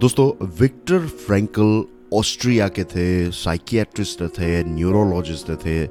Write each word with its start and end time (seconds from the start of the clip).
दोस्तों, 0.00 0.46
Victor 0.60 1.06
Frankel 1.06 1.84
Austria 2.12 2.68
के 2.68 2.84
थे 2.84 3.30
साइकियाट्रिस्ट 3.30 4.22
थे 4.22 4.64
न्यूरोलॉजिस्ट 4.64 5.50
थे 5.50 5.88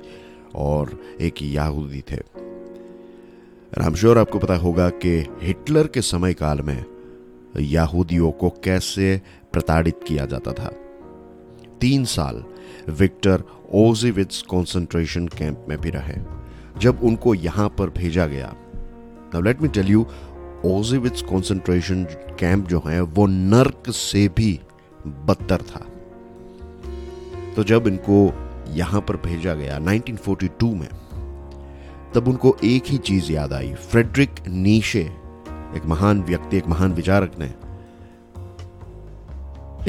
और 0.55 1.03
एक 1.21 1.33
याहूदी 1.41 2.01
थे। 2.01 2.15
आई 3.81 3.95
श्योर 3.95 4.17
आपको 4.17 4.39
पता 4.39 4.55
होगा 4.55 4.89
कि 4.89 5.25
हिटलर 5.41 5.87
के 5.87 6.01
समय 6.01 6.33
काल 6.33 6.61
में 6.61 6.85
यहूदियों 7.59 8.31
को 8.31 8.49
कैसे 8.49 9.21
प्रताड़ित 9.53 9.99
किया 10.07 10.25
जाता 10.25 10.53
था। 10.53 10.71
तीन 11.81 12.05
साल 12.05 12.43
विक्टर 12.89 13.43
ओजिविट्स 13.73 14.41
कंसंट्रेशन 14.41 15.27
कैंप 15.27 15.65
में 15.69 15.77
भी 15.81 15.89
रहे। 15.89 16.21
जब 16.79 17.03
उनको 17.03 17.35
यहाँ 17.35 17.69
पर 17.69 17.89
भेजा 17.89 18.27
गया 18.27 18.55
let 19.35 19.61
me 19.61 19.67
tell 19.67 19.87
you 19.87 20.05
Auschwitz 20.65 21.21
concentration 21.21 22.03
camp 22.39 22.67
जो 22.67 22.83
है, 22.87 23.01
वो 23.01 23.25
नर्क 23.25 23.83
से 23.89 24.27
भी 24.27 24.59
बदतर 25.07 25.61
था। 25.61 25.85
तो 27.55 27.63
जब 27.63 27.87
इनको 27.87 28.33
यहाँ 28.69 29.01
पर 29.01 29.15
भेजा 29.15 29.53
गया 29.53 29.79
1942 29.79 30.73
में, 30.73 30.89
तब 32.15 32.27
उनको 32.27 32.57
एक 32.63 32.83
ही 32.87 32.97
चीज़ 32.97 33.31
याद 33.31 33.53
आई, 33.53 33.73
फ्रेडरिक 33.73 34.29
नीशे, 34.47 35.01
एक 35.75 35.81
महान 35.85 36.21
व्यक्ति, 36.21 36.57
एक 36.57 36.67
महान 36.67 36.93
विचारक 36.93 37.31
ने 37.39 37.53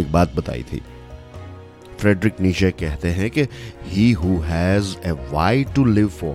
एक 0.02 0.12
बात 0.12 0.36
बताई 0.36 0.62
थी। 0.62 0.82
फ्रेडरिक 1.98 2.40
नीशे 2.40 2.70
कहते 2.70 3.08
हैं 3.08 3.30
कि 3.30 3.46
he 3.84 4.12
who 4.12 4.38
has 4.38 4.96
a 5.06 5.10
why 5.10 5.64
to 5.64 5.84
live 5.84 6.08
for 6.08 6.34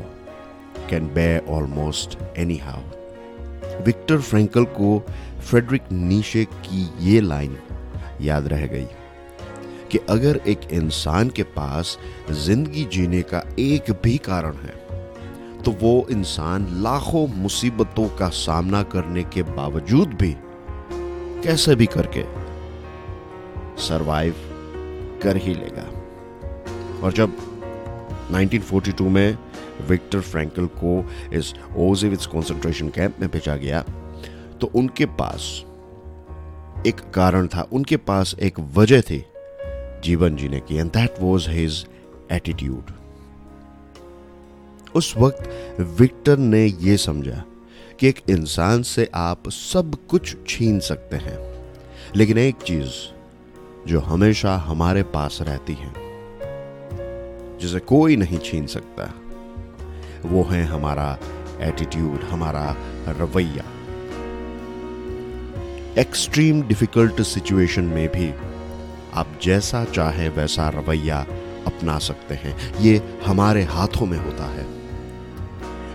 can 0.90 1.08
bear 1.08 1.40
almost 1.50 2.18
any 2.38 2.58
how 2.58 2.82
Viktor 3.82 4.22
Frankl 4.22 4.64
को 4.64 5.00
फ्रेडरिक 5.42 5.82
नीशे 5.92 6.46
की 6.46 6.90
ये 7.00 7.22
लाइन 7.22 7.58
याद 8.22 8.48
रह 8.48 8.66
गई 8.68 8.88
कि 9.92 9.98
अगर 10.10 10.38
एक 10.48 10.60
इंसान 10.72 11.30
के 11.30 11.44
पास 11.44 11.98
ज़िंदगी 12.32 12.84
जीने 12.86 13.22
का 13.22 13.44
एक 13.60 13.92
भी 14.04 14.18
कारण 14.18 14.56
है 14.56 14.82
तो 15.64 15.72
वो 15.72 16.08
इंसान 16.12 16.68
लाखों 16.84 17.28
मुसीबतों 17.28 18.08
का 18.10 18.30
सामना 18.30 18.84
करने 18.84 19.24
के 19.24 19.44
बावजूद 19.44 20.14
भी 20.14 20.36
कैसे 21.44 21.76
भी 21.76 21.86
करके 21.86 22.24
सरवाइव 23.82 24.36
कर 25.24 25.38
ही 25.38 25.54
लेगा। 25.54 25.90
और 27.04 27.14
जब 27.14 27.53
1942 28.32 29.02
में 29.02 29.38
विक्टर 29.90 30.22
फ्रैंकल 30.22 30.66
को 30.66 31.12
इस 31.34 31.54
ओजेविट्स 31.78 32.26
कंसंट्रेशन 32.26 32.90
कैंप 32.90 33.16
में 33.20 33.30
भेजा 33.30 33.56
गया। 33.56 33.82
तो 34.62 34.72
उनके 34.76 35.06
पास 35.06 35.64
एक 36.88 36.96
कारण 37.14 37.48
था। 37.48 37.68
उनके 37.72 37.98
पास 37.98 38.36
एक 38.42 38.60
वजह 38.60 39.02
थी, 39.02 39.26
जीवन 40.04 40.36
जीने 40.36 40.60
की 40.60 40.76
and 40.76 40.92
that 40.92 41.16
was 41.22 41.46
his 41.50 41.86
attitude 42.32 42.92
उस 44.96 45.14
वक्त 45.18 45.78
विक्टर 45.80 46.38
ने 46.38 46.66
यह 46.66 46.98
समझा 46.98 47.44
कि 48.00 48.08
एक 48.08 48.20
इंसान 48.30 48.84
से 48.84 49.10
आप 49.14 49.50
सब 49.50 49.98
कुछ 50.10 50.36
छीन 50.48 50.80
सकते 50.80 51.16
हैं, 51.16 51.38
लेकिन 52.16 52.38
एक 52.38 52.56
चीज़ 52.56 52.92
जो 53.88 54.00
हमेशा 54.00 54.56
हमारे 54.56 55.04
पास 55.04 55.38
रहती 55.42 55.74
है 55.74 56.03
जिसे 57.64 57.80
कोई 57.80 58.16
नहीं 58.16 58.40
छीन 58.40 58.66
सकता। 58.68 59.04
वो 60.26 60.44
है 60.44 60.64
हमारा 60.66 61.18
एटीट्यूड 61.62 62.24
हमारा 62.24 62.76
रवैया। 63.08 63.64
एक्सट्रीम 65.98 66.62
डिफ़िकल्ट 66.62 67.22
सिचुएशन 67.22 67.84
में 67.84 68.08
भी 68.08 68.34
आप 69.14 69.40
जैसा 69.44 69.84
चाहे 69.86 70.30
वैसा 70.30 70.70
रवैया 70.70 71.20
अपना 71.68 71.98
सकते 72.00 72.36
हैं। 72.36 72.56
ये 72.82 73.02
हमारे 73.26 73.64
हाथों 73.64 74.06
में 74.06 74.18
होता 74.18 74.46
है। 74.46 74.66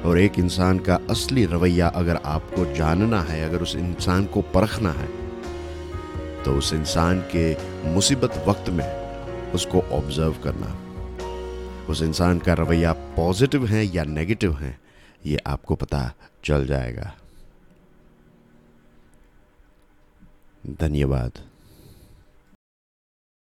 और 0.02 0.18
एक 0.18 0.38
इंसान 0.38 0.78
का 0.78 0.98
असली 1.10 1.44
रवैया 1.44 1.88
अगर 1.96 2.18
आपको 2.24 2.64
जानना 2.74 3.22
है, 3.22 3.44
अगर 3.44 3.62
उस 3.62 3.76
इंसान 3.76 4.24
को 4.24 4.42
परखना 4.54 4.92
है 4.92 5.08
तो 6.44 6.52
उस 6.54 6.72
इंसान 6.72 7.20
के 7.34 7.54
मुसीबत 7.92 8.44
वक्त 8.48 8.68
में 8.70 8.86
उसको 9.52 9.80
ऑब्ज़र्व 9.92 10.34
करना। 10.44 10.76
उस 11.88 12.02
इंसान 12.02 12.38
का 12.38 12.54
रवैया 12.54 12.92
पॉजिटिव 12.92 13.66
है 13.66 13.84
या 13.84 14.04
नेगेटिव 14.04 14.56
है, 14.56 14.78
ये 15.26 15.36
आपको 15.46 15.74
पता 15.74 16.12
चल 16.44 16.66
जाएगा। 16.66 17.14
धन्यवाद। 20.80 21.47